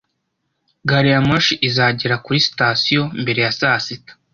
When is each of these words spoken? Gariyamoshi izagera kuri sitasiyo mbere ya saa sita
Gariyamoshi 0.89 1.53
izagera 1.67 2.15
kuri 2.25 2.37
sitasiyo 2.47 3.01
mbere 3.21 3.39
ya 3.45 3.51
saa 3.59 3.79
sita 3.85 4.11